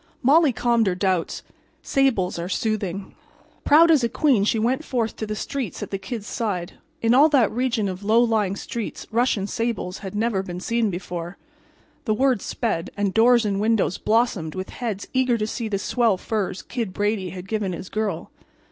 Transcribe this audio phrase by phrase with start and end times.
[0.23, 1.43] Molly calmed her doubts.
[1.83, 3.13] Sables are soothing.
[3.65, 6.73] Proud as a queen she went forth in the streets at the Kid's side.
[7.03, 11.37] In all that region of low lying streets Russian sables had never been seen before.
[12.05, 16.17] The word sped, and doors and windows blossomed with heads eager to see the swell
[16.17, 18.31] furs Kid Brady had given his girl.